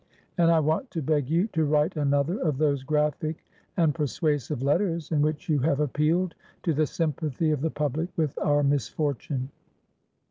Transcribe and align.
And 0.35 0.49
I 0.49 0.59
want 0.59 0.89
to 0.89 1.01
beg 1.03 1.29
you 1.29 1.45
to 1.49 1.63
write 1.63 1.95
another 1.95 2.39
of 2.39 2.57
those 2.57 2.81
graphic 2.81 3.45
and 3.77 3.93
persuasive 3.93 4.63
letters, 4.63 5.11
in 5.11 5.21
which 5.21 5.47
you 5.47 5.59
have 5.59 5.79
appealed 5.79 6.33
to 6.63 6.73
the 6.73 6.87
sympathy 6.87 7.51
of 7.51 7.61
the 7.61 7.69
public 7.69 8.09
with 8.17 8.35
our 8.39 8.63
misfortune." 8.63 9.51